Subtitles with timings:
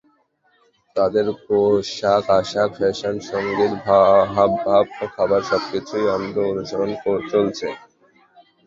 [0.95, 3.73] তাদের পোশাক আশাক, ফ্যাশন, সংগীত,
[4.33, 4.85] হাব ভাব,
[5.15, 7.67] খাবার সবকিছুর অন্ধ অনুকরণ চলছে।